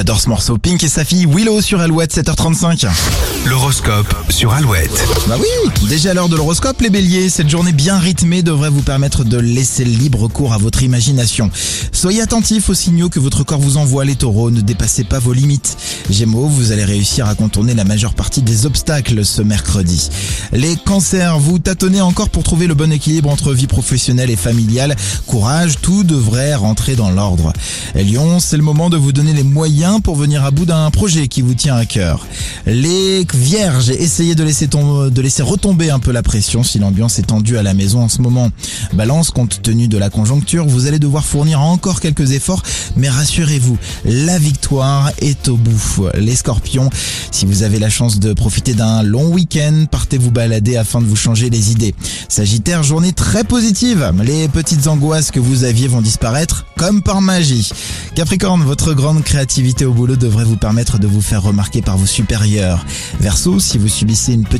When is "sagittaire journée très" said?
52.28-53.42